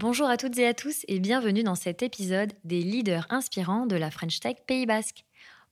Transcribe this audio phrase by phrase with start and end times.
[0.00, 3.96] Bonjour à toutes et à tous et bienvenue dans cet épisode des leaders inspirants de
[3.96, 5.26] la French Tech Pays Basque.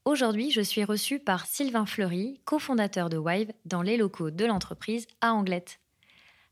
[0.05, 5.07] Aujourd'hui, je suis reçue par Sylvain Fleury, cofondateur de Wive, dans les locaux de l'entreprise
[5.23, 5.81] à Anglette.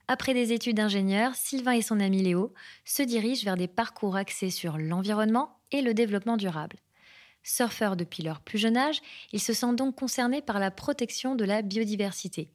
[0.08, 2.54] Après des études d'ingénieur, Sylvain et son ami Léo
[2.86, 6.78] se dirigent vers des parcours axés sur l'environnement et le développement durable.
[7.42, 11.44] Surfeurs depuis leur plus jeune âge, ils se sentent donc concernés par la protection de
[11.44, 12.48] la biodiversité.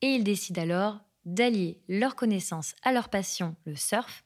[0.00, 4.24] Et ils décident alors d'allier leur connaissance à leur passion, le surf,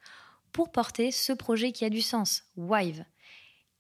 [0.57, 3.05] pour porter ce projet qui a du sens, Wive.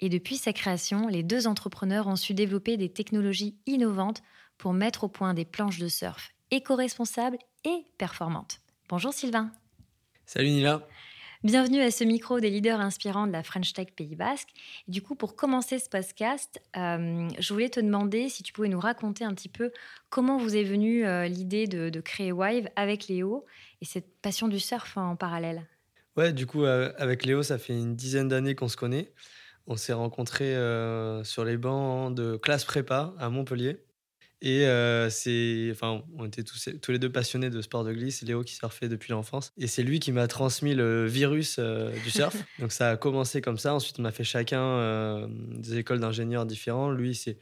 [0.01, 4.23] Et depuis sa création, les deux entrepreneurs ont su développer des technologies innovantes
[4.59, 8.61] pour mettre au point des planches de surf éco-responsables et performantes.
[8.91, 9.51] Bonjour Sylvain.
[10.27, 10.87] Salut Nila.
[11.43, 14.51] Bienvenue à ce micro des leaders inspirants de la French Tech Pays Basque.
[14.87, 18.81] du coup, pour commencer ce podcast, euh, je voulais te demander si tu pouvais nous
[18.81, 19.73] raconter un petit peu
[20.11, 23.47] comment vous est venue euh, l'idée de, créer Wive avec Léo
[23.81, 25.67] et cette passion du surf en parallèle.
[26.17, 29.13] Ouais, du coup, euh, avec Léo, ça fait une dizaine d'années qu'on se connaît.
[29.67, 30.55] On s'est rencontrés
[31.25, 33.87] sur les bancs de classe prépa à Montpellier.
[34.43, 38.23] Et euh, c'est, enfin, on était tous, tous, les deux passionnés de sport de glisse.
[38.23, 39.53] Léo qui surfait depuis l'enfance.
[39.57, 42.37] Et c'est lui qui m'a transmis le virus euh, du surf.
[42.59, 43.75] Donc ça a commencé comme ça.
[43.75, 46.91] Ensuite, on a fait chacun euh, des écoles d'ingénieurs différents.
[46.91, 47.39] Lui s'est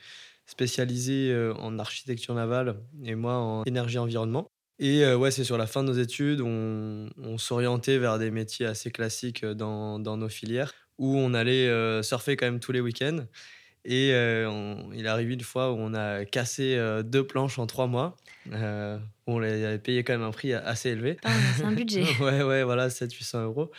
[0.46, 4.50] spécialisé en architecture navale et moi en énergie environnement.
[4.78, 8.66] Et ouais, c'est sur la fin de nos études, on, on s'orientait vers des métiers
[8.66, 13.24] assez classiques dans, dans, nos filières, où on allait surfer quand même tous les week-ends.
[13.86, 17.86] Et euh, il arrive une fois où on a cassé euh, deux planches en trois
[17.86, 18.16] mois.
[18.52, 21.18] Euh, on les avait payé quand même un prix assez élevé.
[21.22, 22.02] Ah, c'est un budget.
[22.20, 23.70] ouais, ouais, voilà, 700-800 euros.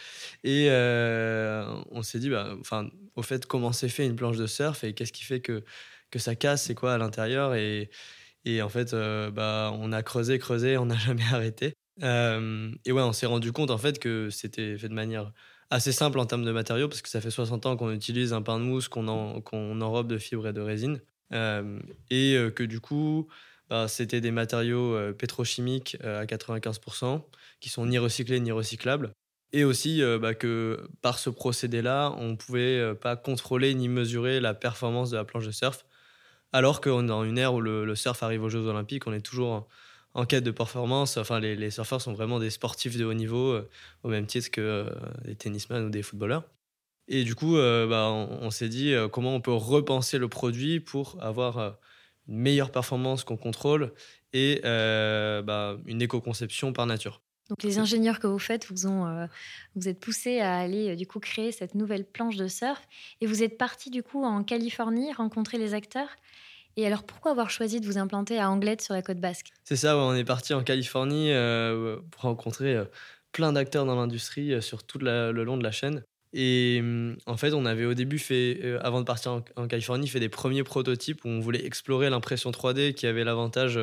[0.43, 2.55] Et on s'est dit, bah,
[3.15, 5.63] au fait, comment s'est fait une planche de surf et qu'est-ce qui fait que,
[6.11, 7.89] que ça casse, c'est quoi à l'intérieur et,
[8.45, 11.73] et en fait, bah, on a creusé, creusé, on n'a jamais arrêté.
[12.01, 15.31] et ouais, on s'est rendu compte en fait que c'était fait de manière
[15.69, 18.41] assez simple en termes de matériaux parce que ça fait 60 ans qu'on utilise un
[18.41, 21.01] pain de mousse qu'on enrobe de fibres et de résine.
[21.33, 21.79] Euh,
[22.09, 23.27] et euh, que du coup,
[23.69, 27.23] bah, c'était des matériaux euh, pétrochimiques à 95%
[27.59, 29.11] qui sont ni recyclés ni recyclables.
[29.53, 34.53] Et aussi bah, que par ce procédé-là, on ne pouvait pas contrôler ni mesurer la
[34.53, 35.85] performance de la planche de surf.
[36.55, 39.19] Alors qu'on est dans une ère où le, surf arrive aux Jeux Olympiques, on est
[39.19, 39.67] toujours
[40.13, 41.17] en quête de performance.
[41.17, 43.69] Enfin, les, surfeurs sont vraiment des sportifs de haut niveau, euh,
[44.03, 44.89] au même titre que euh,
[45.25, 46.45] des tennisman ou des footballeurs.
[47.09, 51.21] Et du coup, euh, bah, on, s'est dit comment on peut repenser le produit pour
[51.21, 51.77] avoir
[52.29, 53.91] une meilleure performance qu'on contrôle
[54.31, 57.21] et bah, une éco-conception par nature.
[57.49, 59.27] Donc les ingénieurs que vous faites vous ont
[59.75, 62.87] vous êtes poussés à aller du coup créer cette nouvelle planche de surf.
[63.21, 66.09] Et vous êtes parti du coup en Californie rencontrer les acteurs.
[66.77, 69.51] Et alors, pourquoi avoir choisi de vous implanter à Anglette sur la côte basque?
[69.63, 72.85] C'est ça, on est parti en Californie euh, pour rencontrer euh,
[73.31, 76.03] plein d'acteurs dans l'industrie euh, sur tout le long de la chaîne.
[76.33, 80.19] Et hum, en fait, on avait au début fait, avant de partir en, Californie, fait
[80.19, 83.79] des premiers prototypes où on voulait explorer l'impression 3D qui avait l'avantage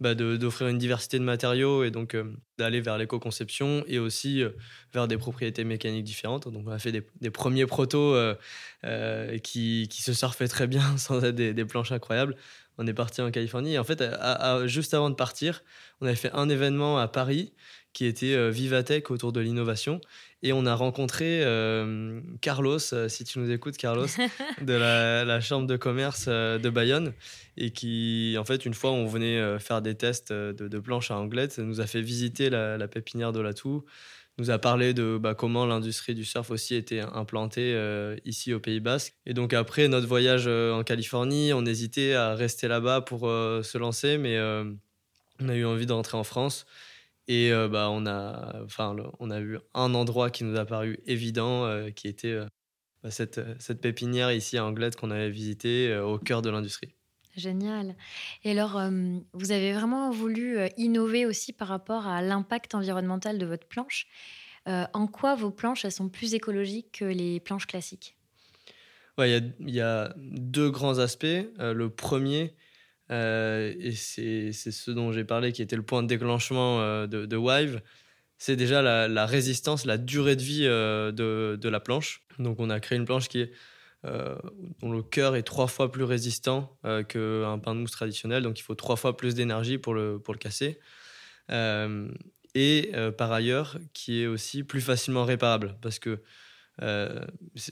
[0.00, 4.50] bah, d'offrir une diversité de matériaux et donc euh, d'aller vers l'éco-conception et aussi euh,
[4.92, 6.48] vers des propriétés mécaniques différentes.
[6.48, 11.24] Donc on a fait des, premiers protos euh, qui, qui, se surfaient très bien sans
[11.24, 12.36] être des, planches incroyables.
[12.78, 14.04] On est parti en Californie et en fait,
[14.66, 15.64] juste avant de partir,
[16.00, 17.52] on avait fait un événement à Paris
[17.98, 20.00] qui était Vivatech autour de l'innovation.
[20.44, 21.42] Et on a rencontré
[22.40, 24.06] Carlos, si tu nous écoutes, Carlos,
[24.62, 27.12] de la, la, chambre de commerce de Bayonne,
[27.58, 31.10] et qui, en fait, une fois, on venait euh, faire des tests euh, de, planches
[31.10, 33.84] à Anglette, ça nous a fait visiter la, pépinière de Latou,
[34.38, 38.60] nous a parlé de bah, comment l'industrie du surf aussi était implantée euh, ici au
[38.60, 39.14] Pays Basque.
[39.26, 44.16] Et donc après notre voyage en Californie, on hésitait à rester là-bas pour se lancer,
[44.16, 44.38] mais
[45.40, 46.66] on a eu envie de rentrer en France.
[47.28, 51.68] Et bah, on, a, enfin, on a eu un endroit qui nous a paru évident,
[51.94, 52.38] qui était
[53.02, 56.94] bah, cette, cette, pépinière ici à Anglette qu'on avait visitée au cœur de l'industrie.
[57.36, 57.94] Génial.
[58.44, 58.80] Et alors,
[59.34, 64.06] vous avez vraiment voulu innover aussi par rapport à l'impact environnemental de votre planche.
[64.66, 68.16] en quoi vos planches elles sont plus écologiques que les planches classiques?
[69.18, 71.26] Il y, a deux grands aspects.
[71.58, 72.54] le premier,
[73.10, 77.80] et c'est ce dont j'ai parlé, qui était le point de déclenchement de, de Wive,
[78.38, 82.22] c'est déjà la, résistance, la durée de vie de, de, la planche.
[82.38, 83.48] Donc on a créé une planche qui
[84.04, 84.36] euh,
[84.80, 88.60] dont le cœur est trois fois plus résistant euh, qu'un pain de mousse traditionnel, donc
[88.60, 90.78] il faut trois fois plus d'énergie pour le, pour le casser.
[91.50, 92.08] Euh,
[92.54, 96.22] et par ailleurs, qui est aussi plus facilement réparable, parce que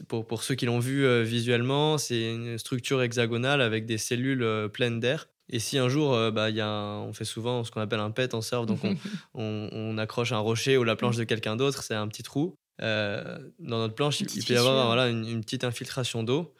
[0.09, 5.01] pour, pour, ceux qui l'ont vu visuellement, c'est une structure hexagonale avec des cellules pleines
[5.01, 5.29] d'air.
[5.49, 8.35] Et si un jour, bah, y a on fait souvent ce qu'on appelle un pet
[8.35, 8.97] en surf, donc on,
[9.35, 12.57] on, on, accroche un rocher ou la planche de quelqu'un d'autre, c'est un petit trou.
[12.83, 16.55] Euh, dans notre planche, il, peut y avoir voilà, une, petite infiltration d'eau.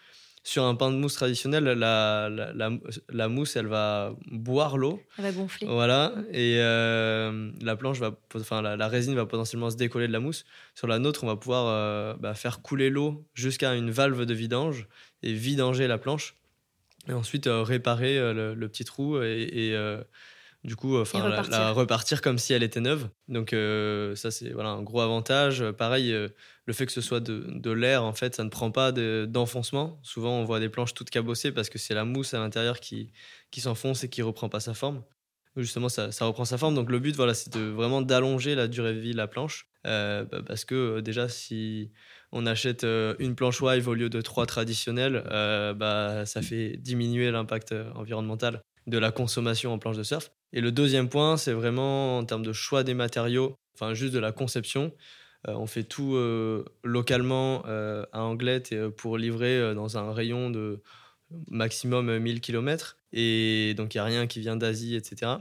[0.47, 2.71] Sur un pain de mousse traditionnel, la, la,
[3.09, 5.03] la, mousse, elle va boire l'eau.
[5.19, 5.67] Elle va gonfler.
[5.67, 6.15] Voilà.
[6.31, 10.45] Et euh, la planche va, enfin, la, résine va potentiellement se décoller de la mousse.
[10.77, 14.35] Sur la nôtre, on va pouvoir euh, bah, faire couler l'eau jusqu'à une valve de
[14.35, 14.87] vidange
[15.25, 16.37] et vidanger la planche.
[17.09, 19.77] Et ensuite, réparer le, petit trou et, et
[20.67, 23.09] du coup, enfin, la, repartir comme si elle était neuve.
[23.29, 25.65] Donc euh, ça, c'est voilà un gros avantage.
[25.71, 26.29] Pareil, euh,
[26.67, 30.01] le fait que ce soit de, de l'air, en fait, ça ne prend pas d'enfoncement.
[30.03, 33.13] Souvent, on voit des planches toutes cabossées parce que c'est la mousse à l'intérieur qui,
[33.53, 35.05] qui s'enfonce et qui reprend pas sa forme.
[35.57, 36.75] Justement, ça, ça, reprend sa forme.
[36.75, 39.69] Donc le but, voilà, c'est de vraiment d'allonger la durée de vie de la planche.
[39.87, 41.93] Euh, bah, parce que déjà, si
[42.33, 45.23] on achète une planche Wive au lieu de trois traditionnelles,
[45.79, 50.31] bah, ça fait diminuer l'impact environnemental de la consommation en planche de surf.
[50.53, 54.19] Et le deuxième point, c'est vraiment en termes de choix des matériaux, enfin juste de
[54.19, 54.93] la conception.
[55.49, 60.81] Euh, on fait tout euh, localement euh, à Anglette pour livrer dans un rayon de
[61.49, 62.97] maximum 1000 km.
[63.13, 65.33] Et donc il n'y a rien qui vient d'Asie, etc.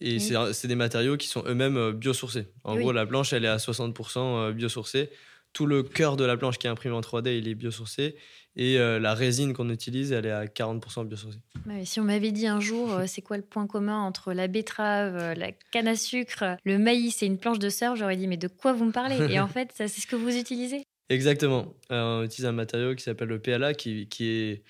[0.00, 2.48] Et c'est des matériaux qui sont eux-mêmes biosourcés.
[2.64, 5.10] En gros, la planche, elle est à 60% biosourcée
[5.54, 8.16] tout le cœur de la planche qui est imprimé en 3D, il est biosourcé.
[8.56, 11.38] Et euh, la résine qu'on utilise, elle est à 40% biosourcée.
[11.84, 15.16] si on m'avait dit un jour, euh, c'est quoi le point commun entre la betterave,
[15.16, 18.36] euh, la canne à sucre, le maïs et une planche de surf, j'aurais dit, mais
[18.36, 19.18] de quoi vous me parlez?
[19.32, 20.84] Et en fait, c'est ce que vous utilisez?
[21.08, 21.74] Exactement.
[21.90, 24.62] on utilise un matériau qui s'appelle le PLA, qui, qui est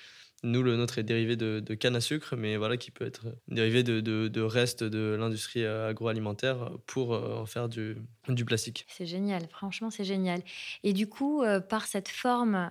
[0.44, 3.82] nous, le nôtre est dérivé de, canne à sucre, mais voilà, qui peut être dérivé
[3.82, 7.96] de, de, restes de l'industrie euh, agroalimentaire pour euh, en faire du,
[8.28, 8.86] du plastique.
[8.88, 10.42] C'est génial, franchement, c'est génial.
[10.82, 12.70] Et du coup, euh, par cette forme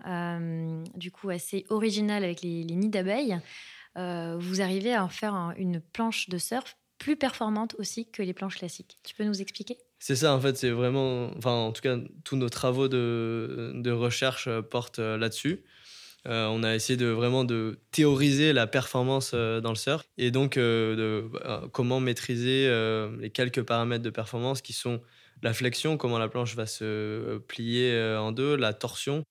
[0.96, 3.40] du coup assez originale avec les, nids d'abeilles,
[3.96, 8.58] vous arrivez à en faire une planche de surf plus performante aussi que les planches
[8.58, 8.98] classiques.
[9.04, 9.78] Tu peux nous expliquer?
[10.00, 13.92] C'est ça, en fait, c'est vraiment, enfin, en tout cas, tous nos travaux de, de
[13.92, 15.64] recherche portent là-dessus.
[16.28, 20.32] Euh, on a essayé de vraiment de théoriser la performance euh, dans le surf et
[20.32, 22.70] donc euh, de comment maîtriser
[23.20, 25.02] les quelques paramètres de performance qui sont
[25.42, 29.24] la flexion, comment la planche va se plier en deux, la torsion,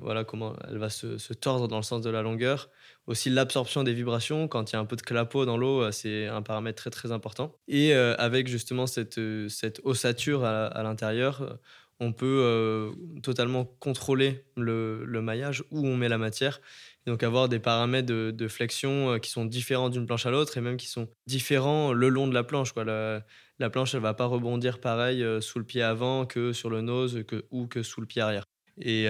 [0.00, 2.70] voilà comment elle va se, tordre dans le sens de la longueur,
[3.06, 6.26] aussi l'absorption des vibrations quand il y a un peu de clapot dans l'eau, c'est
[6.26, 7.54] un paramètre très très important.
[7.66, 11.58] Et avec justement cette, cette ossature à l'intérieur,
[12.00, 12.92] on peut euh,
[13.22, 16.60] totalement contrôler le, maillage où on met la matière.
[17.06, 20.60] donc avoir des paramètres de, flexion euh, qui sont différents d'une planche à l'autre et
[20.60, 22.72] même qui sont différents le long de la planche.
[22.76, 26.80] La, planche, elle va pas rebondir pareil euh, sous le pied avant que sur le
[26.80, 28.44] nose que, ou que sous le pied arrière.
[28.80, 29.06] Et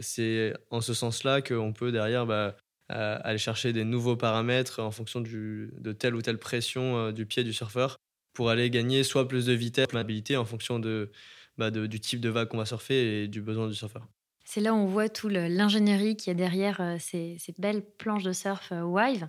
[0.00, 2.54] c'est en ce sens-là qu'on peut derrière bah,
[2.88, 7.52] aller chercher des nouveaux paramètres en fonction de telle ou telle pression du pied du
[7.52, 7.96] surfeur
[8.32, 11.10] pour aller gagner soit plus de vitesse, mobilité en fonction de,
[11.58, 14.06] bah, du type de vague qu'on va surfer et du besoin du surfeur.
[14.44, 18.32] C'est là où on voit tout l'ingénierie qui est derrière euh, ces, belles planches de
[18.32, 19.28] surf euh, Wive.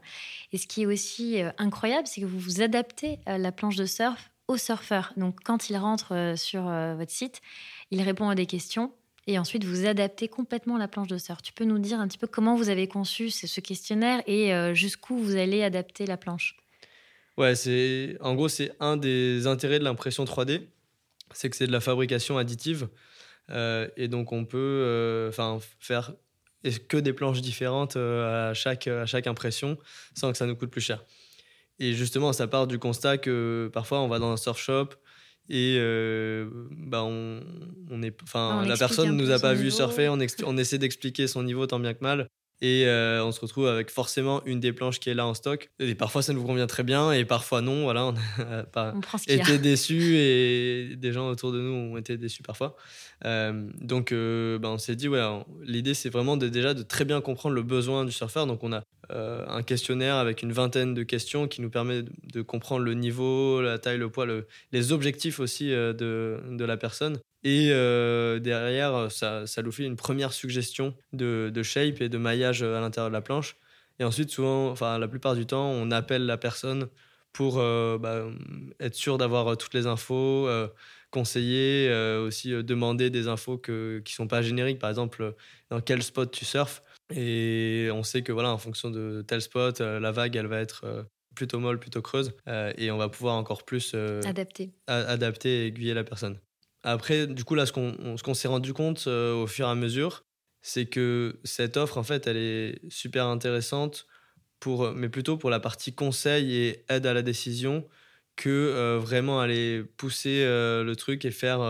[0.51, 3.85] Et ce qui est aussi euh, incroyable, c'est que vous vous adaptez la planche de
[3.85, 5.13] surf au surfeur.
[5.15, 7.39] Donc quand il rentre sur votre site,
[7.91, 8.91] il répond à des questions
[9.25, 11.41] et ensuite vous adaptez complètement la planche de surf.
[11.41, 15.17] Tu peux nous dire un petit peu comment vous avez conçu ce questionnaire et jusqu'où
[15.17, 16.57] vous allez adapter la planche?
[17.37, 20.67] Ouais, c'est en gros c'est un des intérêts de l'impression 3D,
[21.33, 22.87] c'est que c'est de la fabrication additive.
[23.51, 26.13] Euh, et donc, on peut euh, enfin faire
[26.87, 29.77] que des planches différentes euh, à, chaque, à chaque impression
[30.13, 31.03] sans que ça nous coûte plus cher.
[31.79, 34.89] Et justement, ça part du constat que parfois, on va dans un surf shop
[35.49, 35.77] et
[36.71, 37.41] bah on,
[37.89, 41.27] on est, enfin, la personne ne nous a pas vu surfer, on, on essaie d'expliquer
[41.27, 42.29] son niveau tant bien que mal.
[42.61, 45.69] Et euh, on se retrouve avec forcément une des planches qui est là en stock.
[45.79, 47.83] Et parfois, ça nous convient très bien et parfois non.
[47.83, 48.93] Voilà, on n'a pas
[49.27, 52.75] été déçus et des gens autour de nous ont été déçus parfois.
[53.25, 55.21] Euh, donc, euh, bah, on s'est dit, ouais,
[55.61, 58.47] l'idée, c'est vraiment de, déjà de très bien comprendre le besoin du surfeur.
[58.47, 62.83] Donc, on a un questionnaire avec une vingtaine de questions qui nous permet de, comprendre
[62.83, 64.25] le niveau, la taille, le poids,
[64.71, 67.19] les objectifs aussi de, de la personne.
[67.43, 72.17] Et euh, derrière, ça, ça nous fait une première suggestion de, de, shape et de
[72.17, 73.57] maillage à l'intérieur de la planche.
[73.99, 76.87] Et ensuite, souvent, enfin, la plupart du temps, on appelle la personne
[77.33, 78.25] pour euh, bah,
[78.79, 80.47] être sûr d'avoir euh, toutes les infos,
[81.11, 81.93] conseiller,
[82.25, 84.79] aussi demander des infos que, qui ne sont pas génériques.
[84.79, 85.35] Par exemple,
[85.69, 86.81] dans quel spot tu surfes.
[87.13, 91.05] Et on sait que voilà, en fonction de tel spot, la vague, elle va être
[91.35, 92.33] plutôt molle, plutôt creuse.
[92.77, 93.93] et on va pouvoir encore plus
[94.25, 94.71] adapter.
[94.87, 96.39] adapter et aiguiller la personne.
[96.83, 100.25] Après, du coup, là, ce qu'on s'est rendu compte euh, au fur et à mesure,
[100.61, 104.07] c'est que cette offre, en fait, elle est super intéressante,
[104.59, 107.87] pour, mais plutôt pour la partie conseil et aide à la décision
[108.37, 111.61] que euh, vraiment aller pousser euh, le truc et faire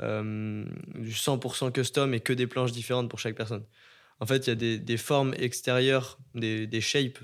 [0.00, 3.64] du 100% custom et que des planches différentes pour chaque personne.
[4.20, 7.20] En fait, il y a des, formes extérieures, des, shapes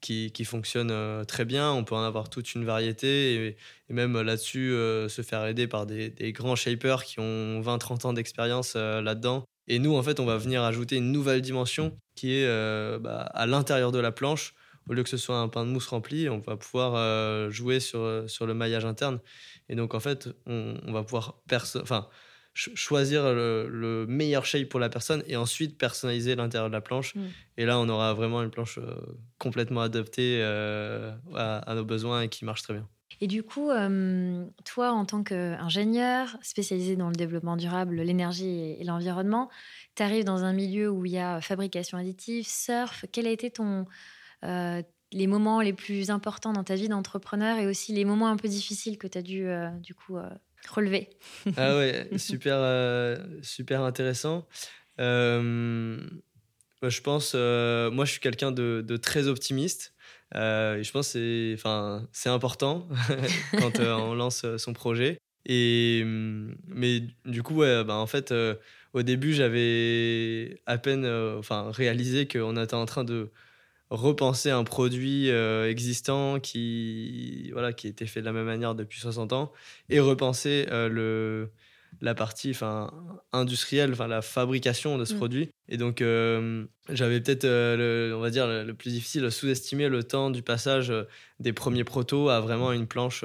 [0.00, 1.70] qui, qui, fonctionnent euh, très bien.
[1.72, 3.56] On peut en avoir toute une variété
[3.88, 8.12] et, même là-dessus euh, se faire aider par des, grands shapers qui ont 20-30 ans
[8.14, 9.44] d'expérience euh, là-dedans.
[9.68, 12.48] Et nous, en fait, on va venir ajouter une nouvelle dimension qui est
[13.00, 14.54] bah, à l'intérieur de la planche.
[14.88, 18.00] Au lieu que ce soit un pain de mousse rempli, on va pouvoir jouer sur,
[18.00, 19.20] le maillage interne.
[19.70, 21.40] Et donc, en fait, on, on va pouvoir...
[21.80, 22.08] Enfin,
[22.54, 27.14] choisir le, meilleur shape pour la personne et ensuite personnaliser l'intérieur de la planche.
[27.14, 27.20] Mm.
[27.58, 28.94] Et là, on aura vraiment une planche euh,
[29.38, 32.88] complètement adaptée euh, à, nos besoins et qui marche très bien.
[33.20, 38.84] Et du coup, euh, toi, en tant qu'ingénieur spécialisé dans le développement durable, l'énergie et,
[38.84, 39.50] l'environnement,
[39.94, 43.04] tu arrives dans un milieu où il y a fabrication additive, surf.
[43.12, 43.86] Quel a été ton,
[44.42, 48.48] les moments les plus importants dans ta vie d'entrepreneur et aussi les moments un peu
[48.48, 49.46] difficiles que tu as dû,
[49.80, 50.18] du coup,
[50.66, 51.10] relever.
[51.56, 54.46] ah ouais, super, euh, super intéressant.
[55.00, 55.98] Euh,
[56.82, 59.94] je pense, euh, moi je suis quelqu'un de, très optimiste.
[60.34, 61.56] et je pense que
[62.12, 62.88] c'est important
[63.58, 65.18] quand on lance son projet.
[65.46, 68.34] Et, mais du coup, ouais, bah, en fait,
[68.92, 71.06] au début, j'avais à peine
[71.38, 73.30] enfin, réalisé qu'on était en train de
[73.94, 79.00] repenser un produit euh, existant qui voilà qui était fait de la même manière depuis
[79.00, 79.52] 60 ans
[79.88, 81.50] et repenser euh, le
[82.00, 82.92] la partie enfin
[83.32, 85.16] industrielle enfin la fabrication de ce mm.
[85.16, 90.30] produit et donc euh, j'avais peut-être on va dire le, plus difficile sous-estimer le temps
[90.30, 90.92] du passage
[91.38, 93.24] des premiers protos à vraiment une planche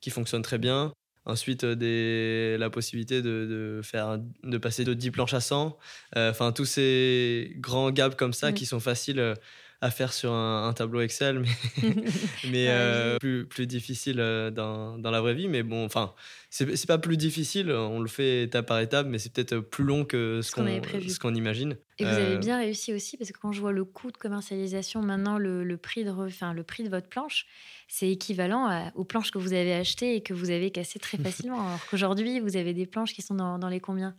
[0.00, 0.92] qui fonctionne très bien
[1.26, 5.78] ensuite des, la possibilité de, de, faire de passer de 10 planches à 100
[6.16, 8.54] enfin tous ces grands gaps comme ça mm.
[8.54, 9.36] qui sont faciles
[9.80, 11.48] à faire sur un, tableau Excel, mais,
[12.50, 15.46] mais euh, plus, plus difficile euh, dans, dans, la vraie vie.
[15.46, 16.14] Mais bon, enfin,
[16.50, 20.04] c'est pas plus difficile, on le fait étape par étape, mais c'est peut-être plus long
[20.04, 20.66] que ce qu'on
[21.20, 21.76] qu'on imagine.
[22.00, 24.16] Et vous avez euh, bien réussi aussi, parce que quand je vois le coût de
[24.16, 27.46] commercialisation, maintenant, le, le prix, de, enfin, le prix de votre planche,
[27.86, 31.60] c'est équivalent aux planches que vous avez achetées et que vous avez cassées très facilement.
[31.60, 34.16] alors qu'aujourd'hui, vous avez des planches qui sont dans, dans les combien?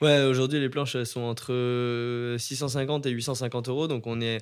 [0.00, 4.38] Ouais, aujourd'hui, les planches, elles sont entre 650 et 850 euros, donc on est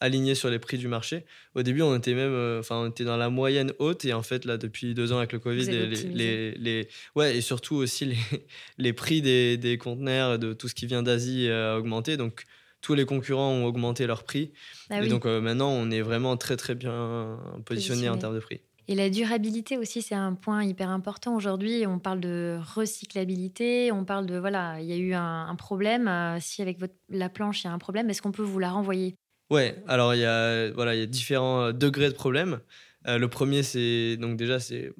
[0.00, 1.24] aligné sur les prix du marché.
[1.54, 4.22] Au début, on était même, euh, enfin, on était dans la moyenne haute et en
[4.22, 8.04] fait, là, depuis deux ans avec le Covid, les, les, les, ouais, et surtout aussi
[8.04, 8.16] les,
[8.78, 12.16] les prix des, des conteneurs, de tout ce qui vient d'Asie euh, a augmenté.
[12.16, 12.44] Donc,
[12.82, 14.52] tous les concurrents ont augmenté leur prix.
[14.90, 18.40] Ah et donc, euh, maintenant, on est vraiment très, très bien positionné, en termes de
[18.40, 18.60] prix.
[18.88, 21.84] Et la durabilité aussi, c'est un point hyper important aujourd'hui.
[21.88, 26.08] On parle de recyclabilité, on parle de voilà, il y a eu un, un problème.
[26.38, 28.70] si avec votre, la planche il y a un problème, est-ce qu'on peut vous la
[28.70, 29.16] renvoyer?
[29.50, 32.60] Ouais, alors il y a, voilà, il y a différents euh, degrés de problème.
[33.06, 34.92] Euh, le premier, c'est donc déjà, c'est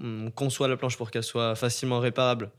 [0.00, 2.50] on conçoit la planche pour qu'elle soit facilement réparable.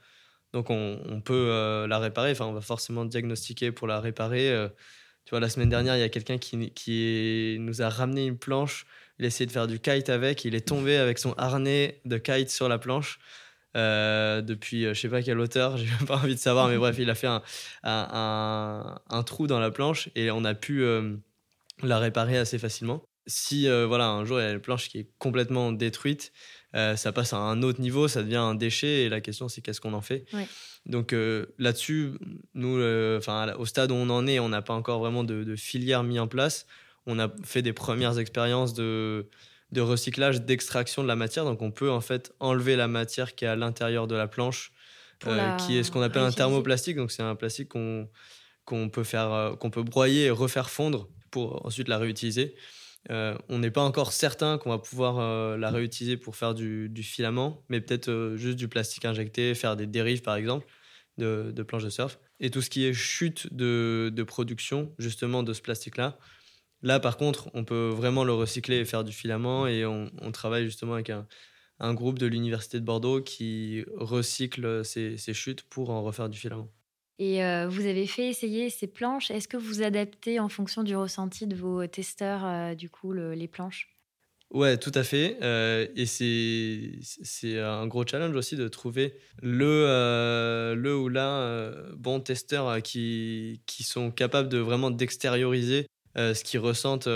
[0.53, 4.69] Donc on, peut euh, la réparer, enfin on va forcément diagnostiquer pour la réparer.
[5.25, 8.37] tu vois, la semaine dernière, il y a quelqu'un qui, qui nous a ramené une
[8.37, 8.85] planche,
[9.19, 12.49] il essayé de faire du kite avec, il est tombé avec son harnais de kite
[12.49, 13.19] sur la planche.
[13.75, 17.15] depuis je sais pas quelle hauteur, j'ai pas envie de savoir, mais bref, il a
[17.15, 17.41] fait un,
[17.83, 20.83] un, trou dans la planche et on a pu
[21.83, 23.03] la réparer assez facilement.
[23.27, 26.31] Si euh, voilà, un jour il y a une planche qui est complètement détruite,
[26.75, 29.61] euh, ça passe à un autre niveau, ça devient un déchet et la question c'est
[29.61, 30.25] qu'est-ce qu'on en fait?
[30.85, 32.13] Donc euh, là-dessus,
[32.53, 32.79] nous,
[33.17, 36.19] enfin au stade où on en est, on n'a pas encore vraiment de, filière mis
[36.19, 36.67] en place.
[37.07, 39.27] On a fait des premières expériences de,
[39.71, 41.45] de recyclage, d'extraction de la matière.
[41.45, 44.71] Donc on peut en fait enlever la matière qui est à l'intérieur de la planche,
[45.65, 46.97] qui est ce qu'on appelle un thermoplastique.
[46.97, 48.07] Donc c'est un plastique qu'on
[48.65, 52.55] qu'on peut, faire, qu'on peut broyer et refaire fondre pour ensuite la réutiliser.
[53.09, 57.81] on n'est pas encore certain qu'on va pouvoir la réutiliser pour faire du, filament, mais
[57.81, 60.65] peut-être juste du plastique injecté, faire des dérives par exemple
[61.17, 62.19] de, planches de surf.
[62.39, 66.17] Et tout ce qui est chute de production justement de ce plastique-là,
[66.85, 69.65] Là, par contre, on peut vraiment le recycler et faire du filament.
[69.65, 75.63] Et on, travaille justement avec un, groupe de l'Université de Bordeaux qui recycle ces, chutes
[75.63, 76.69] pour en refaire du filament.
[77.17, 79.31] Et euh, vous avez fait essayer ces planches.
[79.31, 83.47] Est-ce que vous adaptez en fonction du ressenti de vos testeurs, euh, du coup, les
[83.47, 83.89] planches?
[84.51, 85.37] Ouais, tout à fait.
[85.41, 92.81] Euh, et c'est un gros challenge aussi de trouver le, le ou la bon testeur
[92.81, 97.09] qui, qui sont capables de vraiment d'extérioriser ce qu'ils ressentent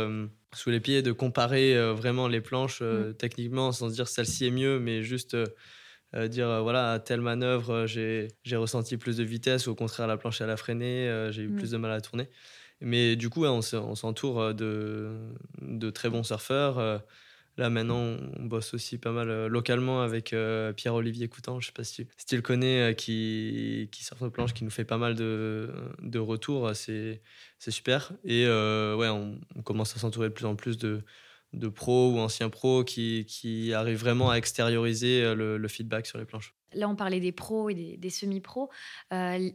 [0.55, 3.13] sous les pieds, de comparer vraiment les planches mm.
[3.19, 5.37] techniquement sans se dire celle-ci est mieux, mais juste
[6.29, 10.41] dire voilà, à telle manœuvre, j'ai ressenti plus de vitesse, ou au contraire, la planche
[10.41, 11.55] elle a freiné, j'ai eu mm.
[11.55, 12.29] plus de mal à tourner.
[12.81, 15.11] Mais du coup, on s'entoure de,
[15.61, 17.01] de, très bons surfeurs.
[17.59, 21.73] Là, maintenant, on bosse aussi pas mal euh, localement avec euh, Pierre-Olivier Coutan, je sais
[21.73, 24.97] pas si tu, le connais, euh, qui, qui sort nos planches, qui nous fait pas
[24.97, 25.69] mal de,
[26.01, 26.71] de retours.
[26.73, 27.19] C'est
[27.67, 28.13] super.
[28.23, 31.01] Et ouais, on, commence à s'entourer de plus en plus de,
[31.53, 36.25] de pros ou anciens pros qui, qui arrivent vraiment à extérioriser le, feedback sur les
[36.25, 36.53] planches.
[36.73, 38.69] Là, on parlait des pros et des, des semi-pros.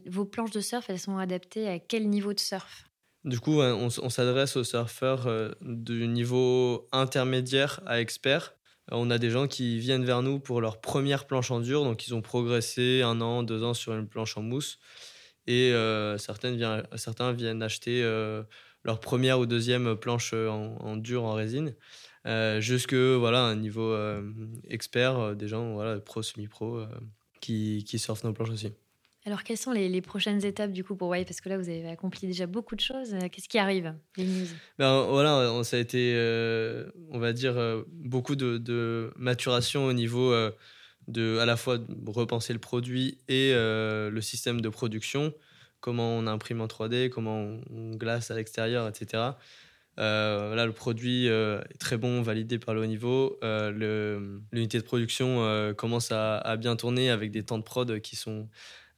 [0.07, 2.85] vos planches de surf, elles sont adaptées à quel niveau de surf?
[3.25, 8.53] Du coup, on, s'adresse aux surfeurs euh, du niveau intermédiaire à expert.
[8.91, 11.83] Euh, on a des gens qui viennent vers nous pour leur première planche en dur,
[11.83, 14.77] donc ils ont progressé un an, deux ans sur une planche en mousse.
[15.47, 18.03] Et euh, certaines certains viennent acheter
[18.85, 21.75] leur première ou deuxième planche en, dur en résine.
[22.59, 23.97] jusque voilà un niveau
[24.69, 26.85] expert, des gens voilà pro semi-pro
[27.41, 28.71] qui, qui surfent nos planches aussi.
[29.27, 31.89] Alors, quelles sont les, prochaines étapes du coup pour Wave Parce que là, vous avez
[31.89, 33.15] accompli déjà beaucoup de choses.
[33.15, 34.45] Euh, qu'est-ce qui arrive Les news?
[34.77, 40.31] Ben, Voilà, ça a été, euh, on va dire, euh, beaucoup de, maturation au niveau
[41.07, 45.33] de à la fois repenser le produit et le système de production.
[45.85, 49.23] Comment on imprime en 3D, comment on, glace à l'extérieur, etc.
[49.97, 53.39] là, le produit est très bon, validé par le haut niveau.
[53.43, 58.49] L'unité de production commence à, bien tourner avec des temps de prod qui sont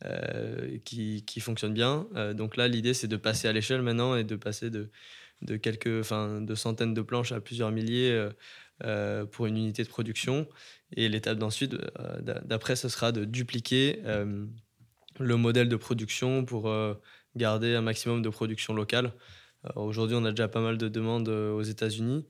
[0.06, 2.08] euh, qui, qui fonctionne bien.
[2.16, 4.92] Euh, donc là, l'idée, c'est de passer à l'échelle maintenant et de passer de,
[5.42, 8.30] de quelques, de centaines de planches à plusieurs milliers
[8.84, 10.48] euh, pour une unité de production.
[10.96, 11.76] Et l'étape d'ensuite,
[12.22, 14.00] d'après, ce sera de dupliquer
[15.20, 16.72] le modèle de production pour
[17.36, 19.14] garder un maximum de production locale.
[19.76, 22.26] Aujourd'hui, on a déjà pas mal de demandes aux États-Unis.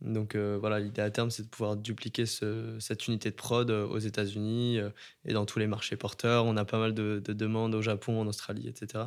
[0.00, 3.86] Donc euh, voilà, l'idée à terme, c'est de pouvoir dupliquer cette unité de prod euh,
[3.86, 4.90] aux États-Unis euh,
[5.24, 6.44] et dans tous les marchés porteurs.
[6.44, 9.04] On a pas mal de, demandes au Japon, en Australie, etc.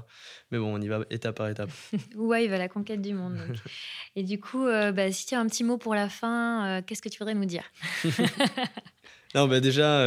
[0.51, 1.69] Mais bon, on y va étape par étape.
[2.15, 3.37] ouais, il va la conquête du monde.
[4.17, 7.09] et du coup, bah, si tu as un petit mot pour la fin, qu'est-ce que
[7.09, 7.63] tu voudrais nous dire?
[9.33, 10.03] Non, bah déjà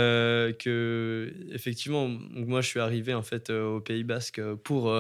[0.58, 4.94] que effectivement, moi je suis arrivé en fait au Pays Basque pour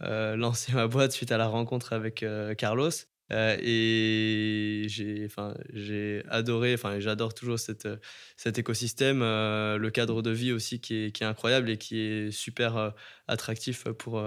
[0.00, 2.24] lancer ma boîte suite à la rencontre avec
[2.58, 2.90] Carlos.
[3.32, 10.30] Euh, et j'ai, enfin, j'ai adoré, enfin, j'adore toujours cet écosystème, euh, le cadre de
[10.30, 12.90] vie aussi qui est, qui est, incroyable et qui est super euh,
[13.28, 14.22] attractif pour,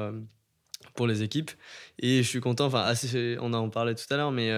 [0.95, 1.51] pour les équipes.
[1.99, 2.93] Et je suis content, enfin,
[3.41, 4.51] on en parlait tout à l'heure, mais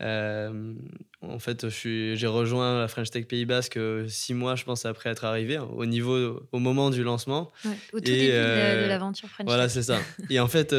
[0.00, 0.74] euh,
[1.20, 5.10] en fait, j'ai rejoint la French Tech Pays Basque euh, six mois, je pense, après
[5.10, 7.52] être arrivé, hein, au niveau, au moment du lancement.
[7.92, 9.98] au tout début de, euh, l'aventure French Voilà, c'est ça.
[10.30, 10.74] et en fait,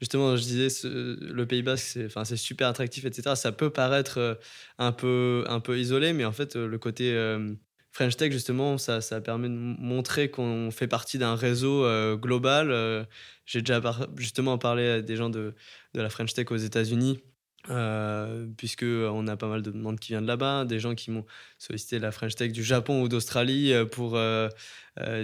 [0.00, 3.34] justement, je disais, le Pays Basque, c'est, super attractif, etc.
[3.36, 4.38] Ça peut paraître
[4.78, 7.16] un peu, un peu isolé, mais en fait, le côté
[7.90, 11.86] French Tech, justement, ça, ça permet de montrer qu'on fait partie d'un réseau
[12.16, 13.06] global.
[13.46, 13.80] j'ai déjà
[14.16, 15.54] justement parlé à des gens de,
[15.94, 17.22] de la French Tech aux États-Unis
[17.70, 21.10] euh, puisque on a pas mal de demandes qui viennent de là-bas, des gens qui
[21.12, 21.24] m'ont
[21.58, 24.48] sollicité la French Tech du Japon ou d'Australie euh, pour euh,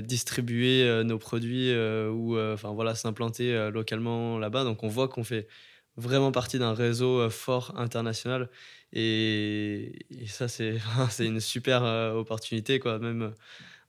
[0.02, 4.64] distribuer nos produits ou enfin voilà s'implanter localement là-bas.
[4.64, 5.48] Donc on voit qu'on fait
[5.96, 8.48] vraiment partie d'un réseau fort international
[8.92, 10.78] et, ça c'est
[11.10, 11.82] c'est une super
[12.14, 13.34] opportunité quoi même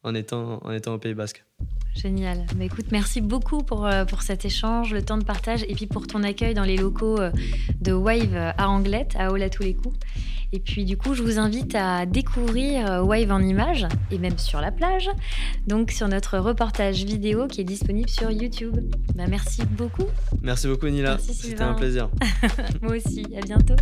[0.04, 1.46] en étant, en étant au Pays Basque.
[1.96, 2.46] Génial.
[2.54, 5.74] Mais bah, écoute, merci beaucoup pour, euh, pour cet échange, le temps de partage et
[5.74, 7.32] puis pour ton accueil dans les locaux euh,
[7.82, 9.98] de Wave à Anglette, à Ola tous les coups.
[10.52, 14.38] Et puis du coup, je vous invite à découvrir euh, Wave en images et même
[14.38, 15.10] sur la plage,
[15.68, 18.76] donc sur notre reportage vidéo qui est disponible sur YouTube.
[19.16, 20.06] Bah, merci beaucoup.
[20.42, 21.18] Merci beaucoup Nila.
[21.20, 22.10] C'était un plaisir.
[22.82, 23.26] Moi aussi.
[23.38, 23.76] À bientôt.